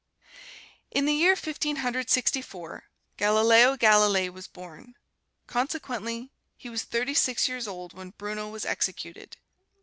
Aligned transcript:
In 0.89 1.05
the 1.05 1.13
year 1.13 1.35
Fifteen 1.35 1.75
Hundred 1.75 2.09
Sixty 2.09 2.41
four, 2.41 2.85
Galileo 3.17 3.77
Galilei 3.77 4.29
was 4.31 4.47
born; 4.47 4.95
consequently, 5.45 6.31
he 6.57 6.69
was 6.69 6.81
thirty 6.81 7.13
six 7.13 7.47
years 7.47 7.67
old 7.67 7.93
when 7.93 8.09
Bruno 8.09 8.49
was 8.49 8.65
executed. 8.65 9.37